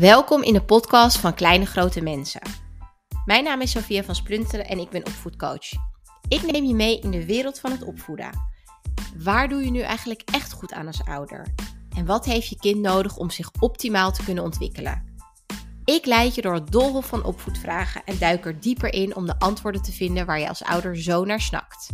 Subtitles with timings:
[0.00, 2.40] Welkom in de podcast van Kleine Grote Mensen.
[3.24, 5.70] Mijn naam is Sophia van Splunteren en ik ben opvoedcoach.
[6.28, 8.30] Ik neem je mee in de wereld van het opvoeden.
[9.16, 11.46] Waar doe je nu eigenlijk echt goed aan als ouder?
[11.96, 15.04] En wat heeft je kind nodig om zich optimaal te kunnen ontwikkelen?
[15.84, 19.38] Ik leid je door het doolhof van opvoedvragen en duik er dieper in om de
[19.38, 21.88] antwoorden te vinden waar je als ouder zo naar snakt.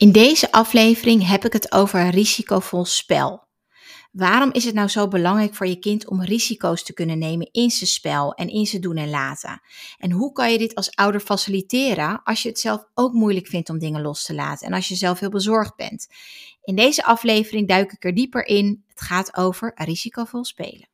[0.00, 3.48] In deze aflevering heb ik het over risicovol spel.
[4.12, 7.70] Waarom is het nou zo belangrijk voor je kind om risico's te kunnen nemen in
[7.70, 9.60] zijn spel en in zijn doen en laten?
[9.98, 13.70] En hoe kan je dit als ouder faciliteren als je het zelf ook moeilijk vindt
[13.70, 16.08] om dingen los te laten en als je zelf heel bezorgd bent?
[16.62, 18.84] In deze aflevering duik ik er dieper in.
[18.88, 20.89] Het gaat over risicovol spelen.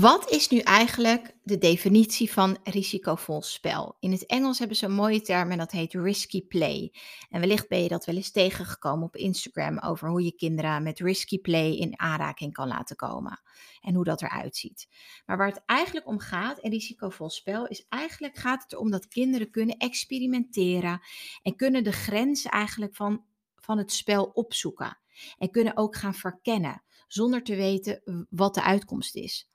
[0.00, 3.96] Wat is nu eigenlijk de definitie van risicovol spel?
[4.00, 6.92] In het Engels hebben ze een mooie term en dat heet risky play.
[7.30, 10.98] En wellicht ben je dat wel eens tegengekomen op Instagram over hoe je kinderen met
[10.98, 13.40] risky play in aanraking kan laten komen
[13.80, 14.88] en hoe dat eruit ziet.
[15.26, 19.08] Maar waar het eigenlijk om gaat in risicovol spel is eigenlijk gaat het erom dat
[19.08, 21.00] kinderen kunnen experimenteren
[21.42, 23.24] en kunnen de grenzen eigenlijk van,
[23.56, 24.98] van het spel opzoeken.
[25.38, 29.48] En kunnen ook gaan verkennen zonder te weten wat de uitkomst is.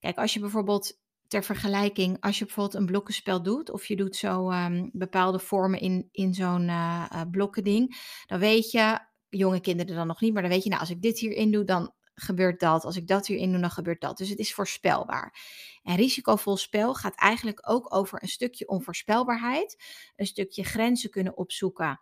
[0.00, 4.16] Kijk, als je bijvoorbeeld ter vergelijking, als je bijvoorbeeld een blokkenspel doet, of je doet
[4.16, 10.06] zo um, bepaalde vormen in, in zo'n uh, blokkending, dan weet je, jonge kinderen dan
[10.06, 12.84] nog niet, maar dan weet je, nou, als ik dit hierin doe, dan gebeurt dat.
[12.84, 14.18] Als ik dat hierin doe, dan gebeurt dat.
[14.18, 15.34] Dus het is voorspelbaar.
[15.82, 19.82] En risicovol spel gaat eigenlijk ook over een stukje onvoorspelbaarheid,
[20.16, 22.00] een stukje grenzen kunnen opzoeken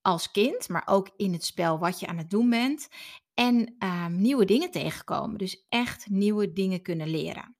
[0.00, 2.88] als kind, maar ook in het spel wat je aan het doen bent.
[3.38, 5.38] En um, nieuwe dingen tegenkomen.
[5.38, 7.56] Dus echt nieuwe dingen kunnen leren.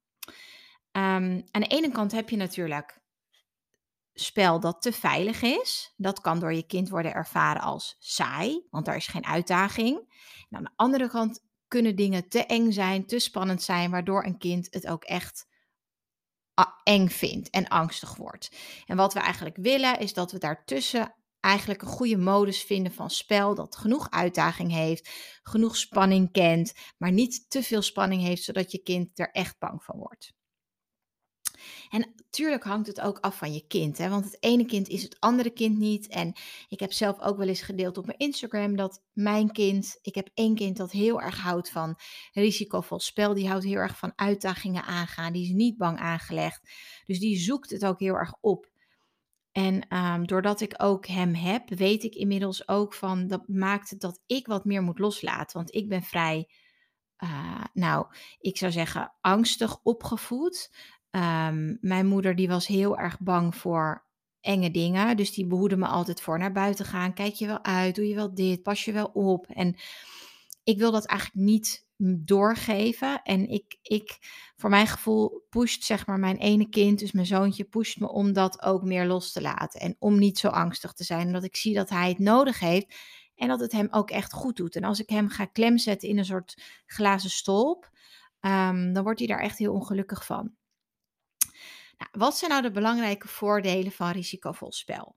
[0.92, 3.00] Um, aan de ene kant heb je natuurlijk
[4.12, 5.94] spel dat te veilig is.
[5.96, 10.14] Dat kan door je kind worden ervaren als saai, want daar is geen uitdaging.
[10.50, 14.66] Aan de andere kant kunnen dingen te eng zijn, te spannend zijn, waardoor een kind
[14.70, 15.46] het ook echt
[16.82, 18.50] eng vindt en angstig wordt.
[18.86, 23.10] En wat we eigenlijk willen is dat we daartussen eigenlijk een goede modus vinden van
[23.10, 25.10] spel dat genoeg uitdaging heeft,
[25.42, 29.84] genoeg spanning kent, maar niet te veel spanning heeft, zodat je kind er echt bang
[29.84, 30.36] van wordt.
[31.90, 34.08] En natuurlijk hangt het ook af van je kind, hè?
[34.08, 36.08] want het ene kind is het andere kind niet.
[36.08, 36.32] En
[36.68, 40.30] ik heb zelf ook wel eens gedeeld op mijn Instagram dat mijn kind, ik heb
[40.34, 41.98] één kind dat heel erg houdt van
[42.32, 46.70] risicovol spel, die houdt heel erg van uitdagingen aangaan, die is niet bang aangelegd.
[47.06, 48.76] Dus die zoekt het ook heel erg op.
[49.58, 54.20] En um, doordat ik ook hem heb, weet ik inmiddels ook van dat maakt dat
[54.26, 55.56] ik wat meer moet loslaten.
[55.56, 56.48] Want ik ben vrij,
[57.18, 58.06] uh, nou,
[58.38, 60.74] ik zou zeggen, angstig opgevoed.
[61.10, 64.06] Um, mijn moeder die was heel erg bang voor
[64.40, 65.16] enge dingen.
[65.16, 67.14] Dus die behoedde me altijd voor naar buiten gaan.
[67.14, 67.94] Kijk je wel uit?
[67.94, 68.62] Doe je wel dit?
[68.62, 69.46] Pas je wel op?
[69.46, 69.76] En
[70.68, 71.86] ik wil dat eigenlijk niet
[72.24, 73.22] doorgeven.
[73.22, 74.18] En ik, ik,
[74.56, 78.32] voor mijn gevoel, pusht zeg maar mijn ene kind, dus mijn zoontje, pusht me om
[78.32, 79.80] dat ook meer los te laten.
[79.80, 81.26] En om niet zo angstig te zijn.
[81.26, 82.94] Omdat ik zie dat hij het nodig heeft.
[83.34, 84.76] En dat het hem ook echt goed doet.
[84.76, 87.90] En als ik hem ga klemzetten in een soort glazen stolp,
[88.40, 90.54] um, dan wordt hij daar echt heel ongelukkig van.
[91.98, 95.16] Nou, wat zijn nou de belangrijke voordelen van risicovol spel?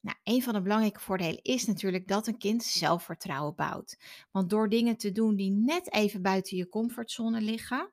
[0.00, 3.98] Nou, een van de belangrijke voordelen is natuurlijk dat een kind zelfvertrouwen bouwt.
[4.30, 7.92] Want door dingen te doen die net even buiten je comfortzone liggen,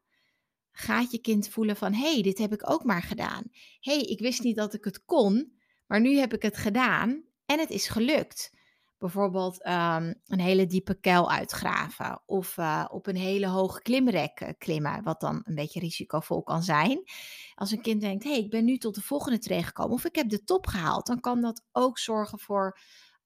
[0.71, 3.43] gaat je kind voelen van hé, hey, dit heb ik ook maar gedaan.
[3.79, 7.23] Hé, hey, ik wist niet dat ik het kon, maar nu heb ik het gedaan
[7.45, 8.51] en het is gelukt.
[8.97, 14.49] Bijvoorbeeld um, een hele diepe kuil uitgraven of uh, op een hele hoge klimrek uh,
[14.57, 17.03] klimmen, wat dan een beetje risicovol kan zijn.
[17.55, 20.05] Als een kind denkt, hé, hey, ik ben nu tot de volgende tree gekomen of
[20.05, 22.79] ik heb de top gehaald, dan kan dat ook zorgen voor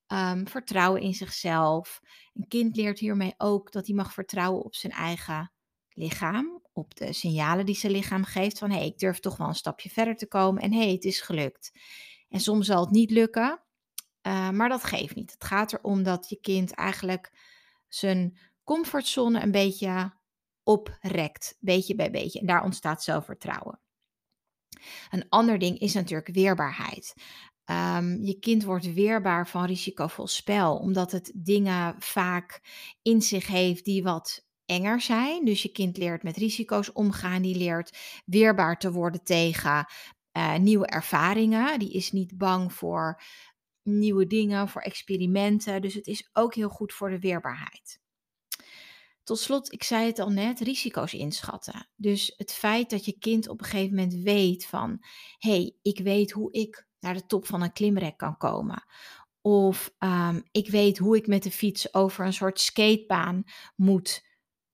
[0.07, 2.01] um, vertrouwen in zichzelf.
[2.33, 5.51] Een kind leert hiermee ook dat hij mag vertrouwen op zijn eigen
[5.89, 9.47] lichaam, op de signalen die zijn lichaam geeft van hé, hey, ik durf toch wel
[9.47, 11.71] een stapje verder te komen en hé, hey, het is gelukt.
[12.29, 13.63] En soms zal het niet lukken,
[14.27, 15.31] uh, maar dat geeft niet.
[15.31, 17.31] Het gaat erom dat je kind eigenlijk
[17.87, 20.13] zijn comfortzone een beetje
[20.63, 22.39] oprekt, beetje bij beetje.
[22.39, 23.79] En daar ontstaat zelfvertrouwen.
[25.09, 27.13] Een ander ding is natuurlijk weerbaarheid.
[27.65, 32.61] Um, je kind wordt weerbaar van risicovol spel, omdat het dingen vaak
[33.01, 35.45] in zich heeft die wat enger zijn.
[35.45, 39.85] Dus je kind leert met risico's omgaan, die leert weerbaar te worden tegen
[40.37, 41.79] uh, nieuwe ervaringen.
[41.79, 43.21] Die is niet bang voor
[43.83, 45.81] nieuwe dingen, voor experimenten.
[45.81, 47.99] Dus het is ook heel goed voor de weerbaarheid.
[49.23, 51.87] Tot slot, ik zei het al net, risico's inschatten.
[51.95, 54.97] Dus het feit dat je kind op een gegeven moment weet van,
[55.37, 58.83] hé, hey, ik weet hoe ik naar de top van een klimrek kan komen.
[59.41, 63.43] Of ehm, ik weet hoe ik met de fiets over een soort skatebaan
[63.75, 64.25] moet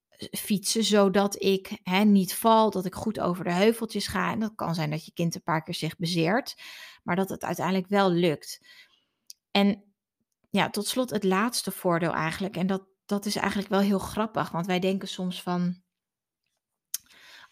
[0.08, 4.32] eh, fietsen, zodat ik niet val, dat ik goed over de heuveltjes ga.
[4.32, 6.56] En dat kan zijn dat je kind een paar keer zich bezeert,
[7.02, 8.60] maar dat het uiteindelijk wel lukt.
[9.58, 9.84] En
[10.50, 12.56] ja, tot slot het laatste voordeel eigenlijk.
[12.56, 15.82] En dat, dat is eigenlijk wel heel grappig, want wij denken soms van,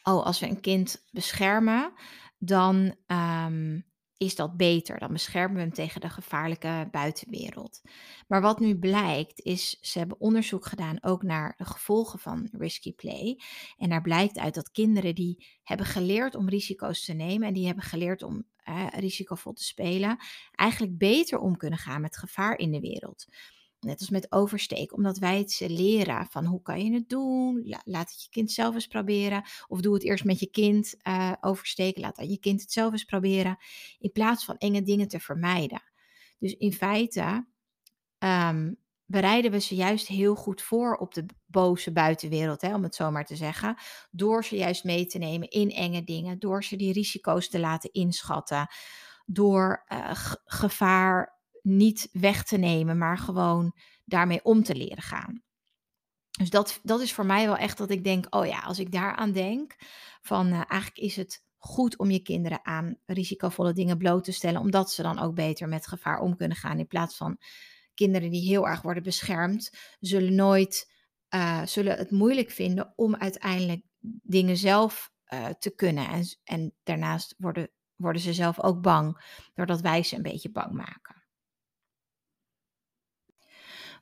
[0.03, 1.93] oh, als we een kind beschermen,
[2.39, 3.81] dan ehm,
[4.17, 4.99] is dat beter.
[4.99, 7.81] Dan beschermen we hem tegen de gevaarlijke buitenwereld.
[8.27, 12.95] Maar wat nu blijkt, is ze hebben onderzoek gedaan ook naar de gevolgen van risky
[12.95, 13.41] play.
[13.77, 17.67] En daar blijkt uit dat kinderen die hebben geleerd om risico's te nemen en die
[17.67, 20.19] hebben geleerd om eh, risicovol te spelen,
[20.55, 23.27] eigenlijk beter om kunnen gaan met gevaar in de wereld.
[23.87, 27.75] Net als met oversteken, omdat wij het ze leren van hoe kan je het doen?
[27.85, 29.45] laat het je kind zelf eens proberen.
[29.67, 32.01] Of doe het eerst met je kind uh, oversteken.
[32.01, 33.57] Laat dan je kind het zelf eens proberen.
[33.99, 35.83] In plaats van enge dingen te vermijden.
[36.39, 37.47] Dus in feite
[38.19, 38.73] ehm,
[39.05, 43.11] bereiden we ze juist heel goed voor op de boze buitenwereld, hè, om het zo
[43.11, 43.77] maar te zeggen.
[44.11, 46.39] Door ze juist mee te nemen in enge dingen.
[46.39, 48.69] Door ze die risico's te laten inschatten.
[49.27, 50.11] Door uh,
[50.45, 51.36] gevaar
[51.67, 55.43] niet weg te nemen, maar gewoon daarmee om te leren gaan.
[56.31, 58.93] Dus dat, dat is voor mij wel echt dat ik denk, oh ja, als ik
[58.93, 59.77] daaraan denk,
[60.21, 64.61] van uh, eigenlijk is het goed om je kinderen aan risicovolle dingen bloot te stellen,
[64.61, 66.79] omdat ze dan ook beter met gevaar om kunnen gaan.
[66.79, 67.39] In plaats van
[67.95, 69.71] kinderen die heel erg worden beschermd,
[70.01, 70.93] zullen nooit,
[71.35, 73.83] uh, zullen het moeilijk vinden om uiteindelijk
[74.23, 76.09] dingen zelf uh, te kunnen.
[76.09, 79.21] En, en daarnaast worden, worden ze zelf ook bang,
[79.55, 81.16] doordat wij ze een beetje bang maken.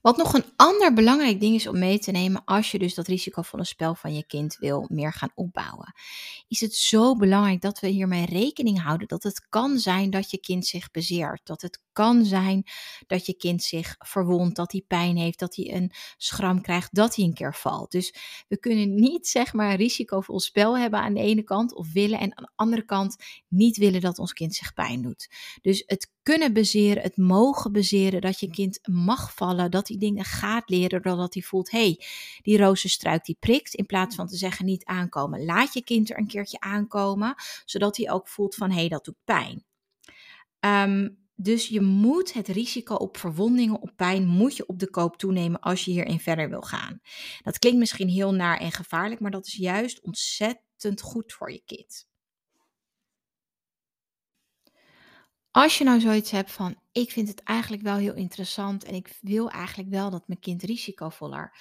[0.04, 3.06] Wat nog een ander belangrijk ding is om mee te nemen als je dus dat
[3.06, 5.94] risicovolle spel van je kind wil meer gaan opbouwen,
[6.48, 10.38] is het zo belangrijk dat we hiermee rekening houden dat het kan zijn dat je
[10.38, 12.64] kind zich bezeert, dat het kan zijn
[13.06, 17.16] dat je kind zich verwondt, dat hij pijn heeft, dat hij een schram krijgt, dat
[17.16, 17.90] hij een keer valt.
[17.90, 18.14] Dus
[18.48, 22.18] we kunnen niet zeg maar een risicovol spel hebben aan de ene kant of willen
[22.18, 23.16] en aan de andere kant
[23.48, 25.28] niet willen dat ons kind zich pijn doet.
[25.62, 30.68] Dus het kunnen bezeren, het mogen bezeren, dat je kind mag vallen, dat dingen gaat
[30.68, 32.00] leren doordat hij voelt, hé, hey,
[32.42, 35.44] die rozenstruik die prikt, in plaats van te zeggen niet aankomen.
[35.44, 39.04] Laat je kind er een keertje aankomen, zodat hij ook voelt van, hé, hey, dat
[39.04, 39.64] doet pijn.
[40.60, 45.16] Um, dus je moet het risico op verwondingen, op pijn, moet je op de koop
[45.16, 47.00] toenemen als je hierin verder wil gaan.
[47.42, 51.62] Dat klinkt misschien heel naar en gevaarlijk, maar dat is juist ontzettend goed voor je
[51.64, 52.06] kind.
[55.56, 59.18] Als je nou zoiets hebt van, ik vind het eigenlijk wel heel interessant en ik
[59.20, 61.56] wil eigenlijk wel dat mijn kind risicovoller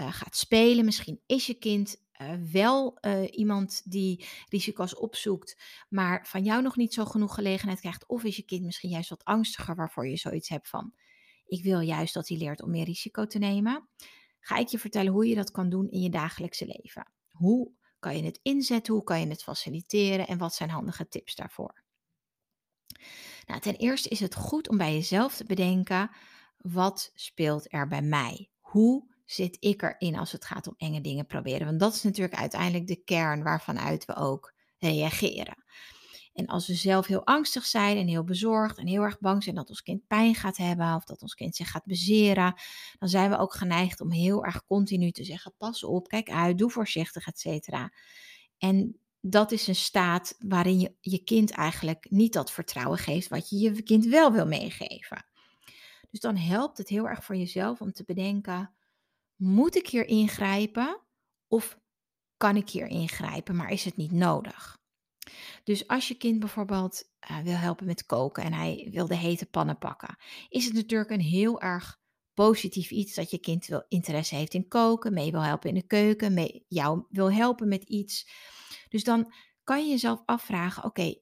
[0.00, 0.84] uh, gaat spelen.
[0.84, 6.76] Misschien is je kind uh, wel uh, iemand die risico's opzoekt, maar van jou nog
[6.76, 8.06] niet zo genoeg gelegenheid krijgt.
[8.06, 10.92] Of is je kind misschien juist wat angstiger, waarvoor je zoiets hebt van:
[11.46, 13.88] ik wil juist dat hij leert om meer risico te nemen.
[14.40, 17.12] Ga ik je vertellen hoe je dat kan doen in je dagelijkse leven.
[17.30, 18.94] Hoe kan je het inzetten?
[18.94, 20.26] Hoe kan je het faciliteren?
[20.26, 21.81] En wat zijn handige tips daarvoor?
[23.46, 26.10] Nou, ten eerste is het goed om bij jezelf te bedenken:
[26.56, 28.50] wat speelt er bij mij?
[28.60, 31.66] Hoe zit ik erin als het gaat om enge dingen proberen?
[31.66, 35.64] Want dat is natuurlijk uiteindelijk de kern waarvanuit we ook reageren.
[36.32, 39.54] En als we zelf heel angstig zijn en heel bezorgd en heel erg bang zijn
[39.54, 42.54] dat ons kind pijn gaat hebben of dat ons kind zich gaat bezeren,
[42.98, 46.58] dan zijn we ook geneigd om heel erg continu te zeggen: pas op, kijk uit,
[46.58, 47.92] doe voorzichtig, et cetera.
[48.58, 53.48] En dat is een staat waarin je je kind eigenlijk niet dat vertrouwen geeft wat
[53.48, 55.26] je je kind wel wil meegeven.
[56.10, 58.74] Dus dan helpt het heel erg voor jezelf om te bedenken:
[59.36, 61.00] moet ik hier ingrijpen
[61.48, 61.78] of
[62.36, 64.80] kan ik hier ingrijpen, maar is het niet nodig?
[65.64, 69.46] Dus als je kind bijvoorbeeld uh, wil helpen met koken en hij wil de hete
[69.46, 70.16] pannen pakken,
[70.48, 72.00] is het natuurlijk een heel erg
[72.34, 75.86] positief iets dat je kind wil interesse heeft in koken, mee wil helpen in de
[75.86, 78.28] keuken, mee jou wil helpen met iets.
[78.92, 79.32] Dus dan
[79.64, 81.14] kan je jezelf afvragen: oké,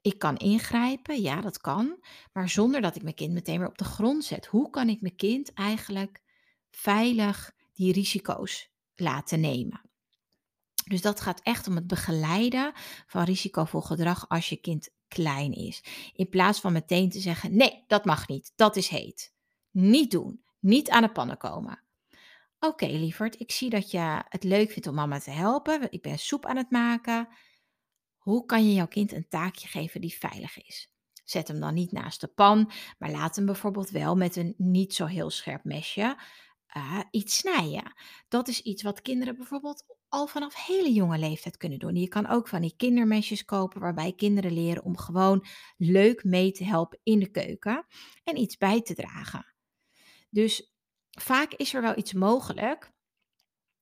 [0.00, 3.78] ik kan ingrijpen, ja, dat kan, maar zonder dat ik mijn kind meteen weer op
[3.78, 4.46] de grond zet.
[4.46, 6.22] Hoe kan ik mijn kind eigenlijk
[6.70, 9.80] veilig die risico's laten nemen.
[10.84, 12.72] Dus dat gaat echt om het begeleiden
[13.06, 15.84] van risicovol gedrag als je kind klein is.
[16.12, 19.34] In plaats van meteen te zeggen: nee, dat mag niet, dat is heet.
[19.70, 21.82] Niet doen, niet aan de pannen komen.
[22.64, 25.92] Oké, lieverd, ik zie dat je het leuk vindt om mama te helpen.
[25.92, 27.28] Ik ben soep aan het maken.
[28.16, 30.92] Hoe kan je jouw kind een taakje geven die veilig is?
[31.24, 34.94] Zet hem dan niet naast de pan, maar laat hem bijvoorbeeld wel met een niet
[34.94, 36.16] zo heel scherp mesje
[36.76, 37.92] uh, iets snijden.
[38.28, 41.96] Dat is iets wat kinderen bijvoorbeeld al vanaf hele jonge leeftijd kunnen doen.
[41.96, 46.64] Je kan ook van die kindermesjes kopen waarbij kinderen leren om gewoon leuk mee te
[46.64, 47.86] helpen in de keuken
[48.24, 49.54] en iets bij te dragen.
[50.30, 50.71] Dus
[51.20, 52.90] vaak is er wel iets mogelijk.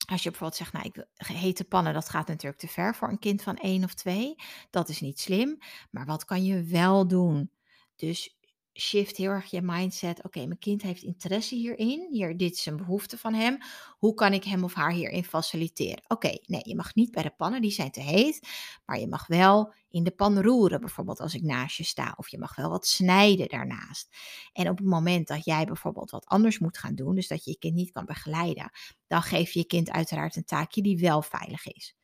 [0.06, 3.08] Als je bijvoorbeeld zegt, nou, ik wil hete pannen, dat gaat natuurlijk te ver voor
[3.08, 4.34] een kind van één of twee.
[4.70, 5.58] Dat is niet slim.
[5.90, 7.50] Maar wat kan je wel doen?
[7.96, 8.38] Dus
[8.80, 10.24] shift heel erg je mindset.
[10.24, 12.08] Oké, mijn kind heeft interesse hierin.
[12.10, 13.58] Hier, dit is een behoefte van hem.
[13.98, 16.02] Hoe kan ik hem of haar hierin faciliteren?
[16.08, 18.48] Oké, nee, je mag niet bij de pannen, die zijn te heet.
[18.86, 22.14] Maar je mag wel in de pan roeren, bijvoorbeeld als ik naast je sta.
[22.16, 24.16] Of je mag wel wat snijden daarnaast.
[24.52, 27.50] En op het moment dat jij bijvoorbeeld wat anders moet gaan doen, dus dat je
[27.50, 28.70] je kind niet kan begeleiden,
[29.06, 31.96] dan geef je je kind uiteraard een taakje die wel veilig is.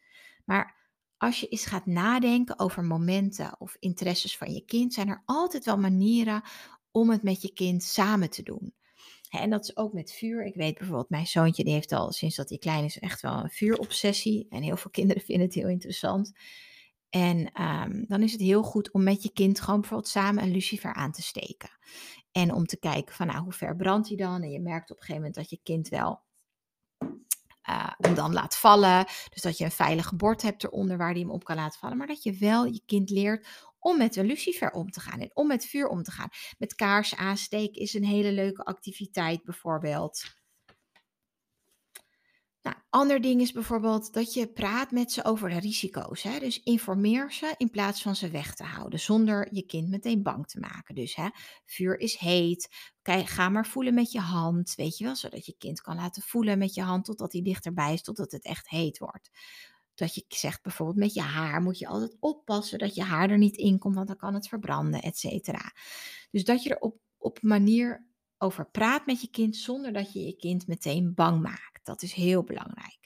[0.45, 0.86] Maar
[1.19, 5.65] als je eens gaat nadenken over momenten of interesses van je kind, zijn er altijd
[5.65, 6.43] wel manieren
[6.91, 8.75] om het met je kind samen te doen.
[9.31, 10.45] En dat is ook met vuur.
[10.45, 13.33] Ik weet bijvoorbeeld, mijn zoontje die heeft al sinds dat hij klein is echt wel
[13.33, 14.47] een vuurobsessie.
[14.49, 16.33] En heel veel kinderen vinden het heel interessant.
[17.11, 20.51] En ehm, dan is het heel goed om met je kind gewoon bijvoorbeeld samen een
[20.51, 21.71] lucifer aan te steken.
[22.33, 24.43] En om te kijken van nou, hoe ver brandt hij dan?
[24.43, 26.21] En je merkt op een gegeven moment dat je kind wel
[27.69, 29.05] uh, hem dan laat vallen.
[29.05, 31.97] Dus dat je een veilige bord hebt eronder waar hij hem op kan laten vallen.
[31.97, 33.47] Maar dat je wel je kind leert
[33.79, 36.29] om met een lucifer om te gaan en om met vuur om te gaan.
[36.59, 40.25] Met kaars aansteken is een hele leuke activiteit bijvoorbeeld.
[42.97, 46.23] Ander ding is bijvoorbeeld dat je praat met ze over de risico's.
[46.23, 46.39] Hè?
[46.39, 50.47] Dus informeer ze in plaats van ze weg te houden, zonder je kind meteen bang
[50.47, 50.95] te maken.
[50.95, 51.29] Dus hè,
[51.65, 52.69] vuur is heet.
[53.03, 56.23] Kijk, ga maar voelen met je hand, weet je wel, zodat je kind kan laten
[56.23, 59.31] voelen met je hand totdat hij dichterbij is, totdat het echt heet wordt.
[59.95, 63.39] Dat je zegt bijvoorbeeld met je haar moet je altijd oppassen dat je haar er
[63.39, 65.73] niet in komt, want dan kan het verbranden, et cetera.
[66.31, 68.07] Dus dat je er op, op manier
[68.39, 71.81] over praat met je kind zonder dat je je kind meteen bang maakt.
[71.83, 72.99] Dat is heel belangrijk.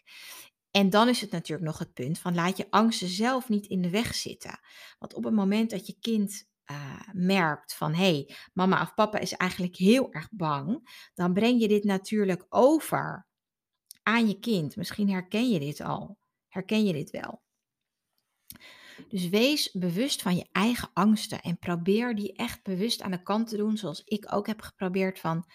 [0.71, 3.83] En dan is het natuurlijk nog het punt van laat je angsten zelf niet in
[3.83, 4.61] de weg zitten.
[4.99, 9.19] Want op het moment dat je kind uh, merkt van hé, hey, mama of papa
[9.19, 13.27] is eigenlijk heel erg bang, dan breng je dit natuurlijk over
[14.03, 14.77] aan je kind.
[14.77, 16.19] Misschien herken je dit al.
[16.49, 17.43] Herken je dit wel?
[19.09, 23.49] Dus wees bewust van je eigen angsten en probeer die echt bewust aan de kant
[23.49, 25.47] te doen, zoals ik ook heb geprobeerd van,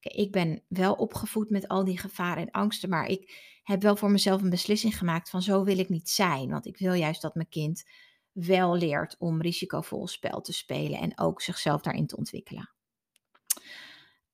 [0.00, 4.10] ik ben wel opgevoed met al die gevaren en angsten, maar ik heb wel voor
[4.10, 7.34] mezelf een beslissing gemaakt van zo wil ik niet zijn, want ik wil juist dat
[7.34, 7.84] mijn kind
[8.32, 12.70] wel leert om risicovol spel te spelen en ook zichzelf daarin te ontwikkelen.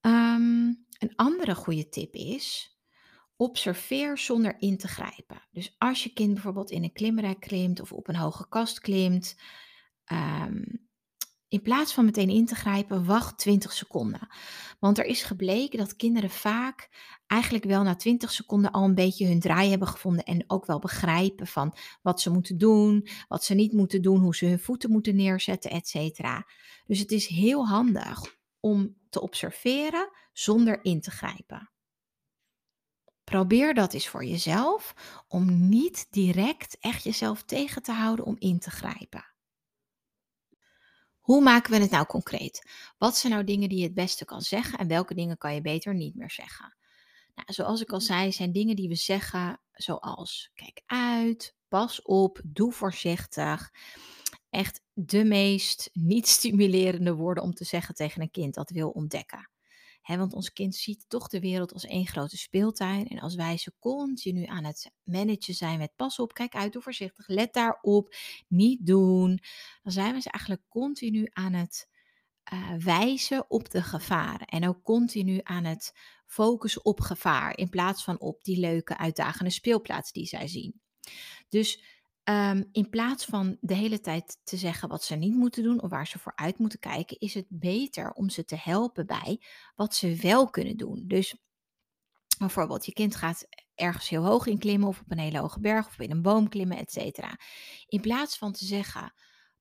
[0.00, 2.75] Um, een andere goede tip is,
[3.36, 5.42] Observeer zonder in te grijpen.
[5.50, 9.36] Dus als je kind bijvoorbeeld in een klimrek klimt of op een hoge kast klimt,
[10.04, 10.62] ehm,
[11.48, 14.28] in plaats van meteen in te grijpen, wacht 20 seconden.
[14.80, 16.88] Want er is gebleken dat kinderen vaak
[17.26, 20.78] eigenlijk wel na 20 seconden al een beetje hun draai hebben gevonden en ook wel
[20.78, 24.90] begrijpen van wat ze moeten doen, wat ze niet moeten doen, hoe ze hun voeten
[24.90, 26.20] moeten neerzetten, etc.
[26.86, 31.70] Dus het is heel handig om te observeren zonder in te grijpen.
[33.30, 34.94] Probeer dat eens voor jezelf
[35.28, 39.34] om niet direct echt jezelf tegen te houden om in te grijpen.
[41.18, 42.70] Hoe maken we het nou concreet?
[42.98, 45.60] Wat zijn nou dingen die je het beste kan zeggen en welke dingen kan je
[45.60, 46.76] beter niet meer zeggen?
[47.34, 52.40] Nou, zoals ik al zei, zijn dingen die we zeggen zoals kijk uit, pas op,
[52.44, 53.70] doe voorzichtig.
[54.50, 59.50] Echt de meest niet stimulerende woorden om te zeggen tegen een kind dat wil ontdekken
[60.06, 63.08] want ons kind ziet toch de wereld als één grote speeltuin.
[63.08, 66.82] En als wij ze continu aan het managen zijn met pas op, kijk uit, doe
[66.82, 68.14] voorzichtig, let daarop,
[68.48, 69.40] niet doen.
[69.82, 71.88] Dan zijn we ze eigenlijk continu aan het
[72.52, 74.46] uh, wijzen op de gevaren.
[74.46, 75.92] En ook continu aan het
[76.26, 77.56] focussen op gevaar.
[77.56, 80.80] In plaats van op die leuke, uitdagende speelplaats die zij zien.
[81.48, 81.95] Dus
[82.26, 85.90] Ehm, in plaats van de hele tijd te zeggen wat ze niet moeten doen of
[85.90, 89.42] waar ze voor uit moeten kijken, is het beter om ze te helpen bij
[89.74, 91.04] wat ze wel kunnen doen.
[91.06, 91.36] Dus
[92.38, 95.86] bijvoorbeeld, je kind gaat ergens heel hoog in klimmen of op een hele hoge berg
[95.86, 97.38] of in een boom klimmen, et cetera.
[97.86, 99.12] In plaats van te zeggen,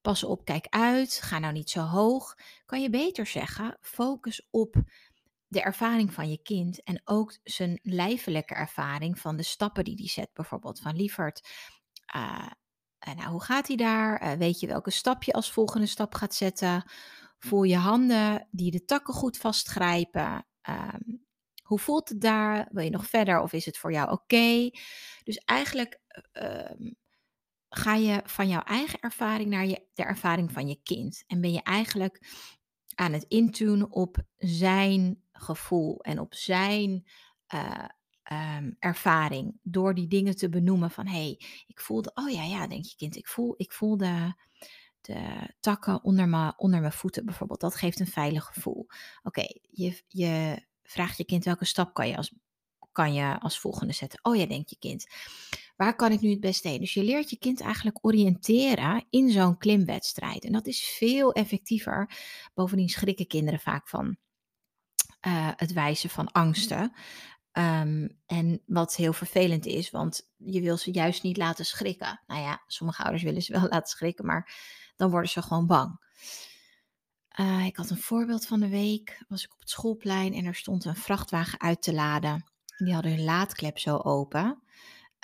[0.01, 4.75] pas op, kijk uit, ga nou niet zo hoog, kan je beter zeggen, focus op
[5.47, 10.07] de ervaring van je kind en ook zijn lijfelijke ervaring van de stappen die hij
[10.07, 10.29] zet.
[10.33, 11.47] Bijvoorbeeld van lieverd,
[12.15, 12.47] uh,
[13.15, 14.23] nou, hoe gaat hij daar?
[14.23, 16.91] Uh, weet je welke stap je als volgende stap gaat zetten?
[17.37, 20.45] Voel je handen die de takken goed vastgrijpen?
[20.69, 21.25] Um,
[21.63, 22.67] hoe voelt het daar?
[22.71, 24.69] Wil je nog verder of is het voor jou oké?
[25.23, 25.99] Dus eigenlijk
[26.33, 26.89] uh,
[27.69, 31.23] ga je van jouw eigen ervaring naar je, de ervaring van je kind.
[31.27, 32.27] En ben je eigenlijk
[32.95, 37.07] aan het intunen op zijn gevoel en op zijn
[37.53, 37.85] uh,
[38.25, 42.67] ehm, ervaring door die dingen te benoemen van hé, hey, ik voelde, oh ja, ja,
[42.67, 44.33] denk je kind, ik voel, ik voel de,
[45.01, 47.59] de takken onder mijn, onder mijn voeten bijvoorbeeld.
[47.59, 48.87] Dat geeft een veilig gevoel.
[49.23, 52.33] Oké, je, je vraagt je kind welke stap kan je als,
[52.91, 54.19] kan je als volgende zetten.
[54.21, 55.05] Oh ja, denkt je kind.
[55.75, 56.79] Waar kan ik nu het beste heen?
[56.79, 60.45] Dus je leert je kind eigenlijk oriënteren in zo'n klimwedstrijd.
[60.45, 62.09] En dat is veel effectiever.
[62.53, 64.17] Bovendien schrikken kinderen vaak van
[65.27, 66.93] uh, het wijzen van angsten.
[67.57, 72.21] Um, en wat heel vervelend is, want je wil ze juist niet laten schrikken.
[72.27, 74.53] Nou ja, sommige ouders willen ze wel laten schrikken, maar
[74.95, 76.03] dan worden ze gewoon bang.
[77.39, 79.23] Uh, ik had een voorbeeld van de week.
[79.27, 82.51] Was ik op het schoolplein en er stond een vrachtwagen uit te laden.
[82.77, 84.61] Die hadden hun laadklep zo open.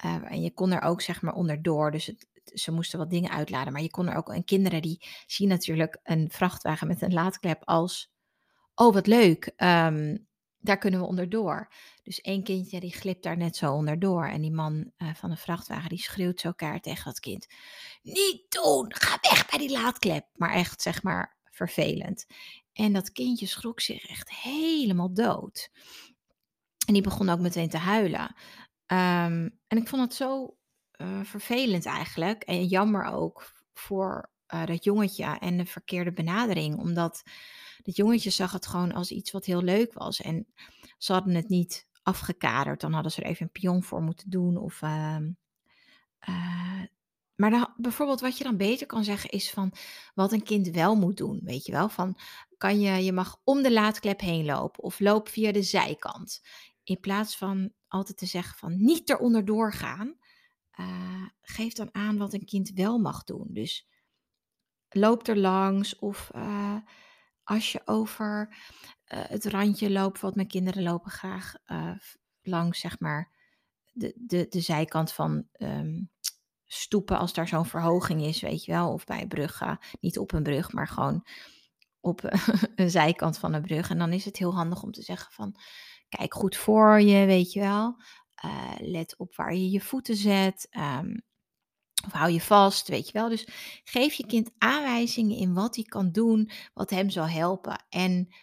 [0.06, 1.92] Uh, en je kon er ook zeg maar onderdoor.
[1.92, 3.74] Dus ze moesten wat dingen uitladen.
[3.74, 4.30] Maar je kon er ook.
[4.30, 8.12] En kinderen die zien natuurlijk een vrachtwagen met een laadklep als.
[8.76, 9.54] Oh, wat leuk.
[9.58, 10.28] Um,
[10.62, 11.74] daar kunnen we onderdoor.
[12.04, 14.26] Dus één kindje die glipt daar net zo onderdoor.
[14.26, 17.48] En die man uh, van de vrachtwagen die schreeuwt zo elkaar tegen dat kind.
[18.02, 20.26] Niet doen, ga weg bij die laadklep.
[20.36, 22.26] Maar echt zeg maar vervelend.
[22.74, 25.70] En dat kindje schrok zich echt helemaal dood.
[26.88, 28.36] En die begon ook meteen te huilen.
[28.88, 30.58] Um, en ik vond het zo
[30.98, 32.44] uh, vervelend eigenlijk.
[32.44, 36.78] En jammer ook voor uh, dat jongetje en de verkeerde benadering.
[36.78, 37.24] Omdat
[37.82, 40.22] dat jongetje zag het gewoon als iets wat heel leuk was.
[40.22, 40.48] En
[40.98, 42.82] ze hadden het niet afgekaderd.
[42.82, 44.58] Dan hadden ze er even een pion voor moeten doen.
[44.58, 45.18] Of, uh,
[46.30, 46.82] uh,
[47.36, 49.74] maar dan, bijvoorbeeld wat je dan beter kan zeggen is van
[50.14, 51.40] wat een kind wel moet doen.
[51.44, 52.18] Weet je wel, van
[52.58, 56.42] kan je, je mag om de laadklep heen lopen of loop via de zijkant.
[56.84, 60.16] In plaats van altijd te zeggen van niet eronder doorgaan.
[60.80, 63.48] Uh, geef dan aan wat een kind wel mag doen.
[63.50, 63.88] Dus
[64.90, 66.76] loop er langs of uh,
[67.52, 71.54] als je over uh, het randje loopt, wat mijn kinderen lopen graag
[72.42, 73.32] langs, zeg maar,
[73.92, 76.10] de, de, de zijkant van um,
[76.66, 78.94] stoepen als daar zo'n verhoging is, weet je wel.
[78.94, 81.26] Of bij bruggen, niet op een brug, maar gewoon
[82.00, 82.22] op
[82.76, 83.90] een zijkant van een brug.
[83.90, 85.56] En dan is het heel handig om te zeggen van,
[86.10, 87.96] kijk goed voor je, weet je wel.
[88.46, 90.68] Uh, let op waar je je voeten zet.
[90.70, 91.24] Um,
[92.06, 93.30] of hou je vast, weet je wel.
[93.30, 93.48] Dus
[93.84, 97.86] geef je kind aanwijzingen in wat hij kan doen, wat hem zal helpen.
[97.90, 98.34] En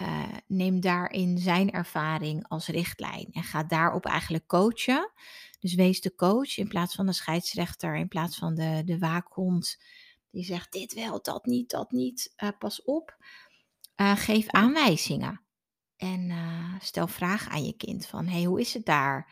[0.00, 3.28] uh, neem daarin zijn ervaring als richtlijn.
[3.32, 5.12] En ga daarop eigenlijk coachen.
[5.58, 9.82] Dus wees de coach in plaats van de scheidsrechter, in plaats van de, de waakhond.
[10.30, 12.34] Die zegt dit wel, dat niet, dat niet.
[12.42, 13.16] Uh, pas op.
[13.96, 15.40] Uh, geef aanwijzingen.
[15.96, 16.32] En
[16.80, 19.30] stel vragen aan je kind van, hey, hoe is het daar?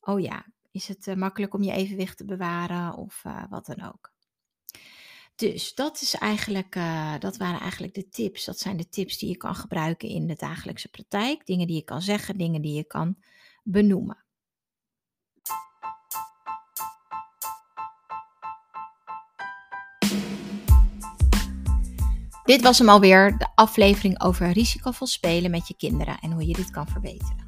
[0.00, 3.82] Oh ja, is het uh, makkelijk om je evenwicht te bewaren of uh, wat dan
[3.82, 4.14] ook.
[5.34, 8.44] Dus dat, is eigenlijk, uh, dat waren eigenlijk de tips.
[8.44, 11.46] Dat zijn de tips die je kan gebruiken in de dagelijkse praktijk.
[11.46, 13.16] Dingen die je kan zeggen, dingen die je kan
[13.62, 14.24] benoemen.
[22.44, 26.54] Dit was hem alweer, de aflevering over risicovol spelen met je kinderen en hoe je
[26.54, 27.45] dit kan verbeteren.